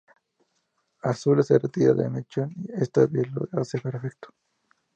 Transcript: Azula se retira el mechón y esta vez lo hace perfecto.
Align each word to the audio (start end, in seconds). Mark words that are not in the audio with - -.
Azula 1.03 1.43
se 1.43 1.59
retira 1.59 1.91
el 1.91 2.09
mechón 2.09 2.51
y 2.57 2.71
esta 2.81 3.05
vez 3.05 3.31
lo 3.33 3.47
hace 3.61 3.77
perfecto. 3.77 4.29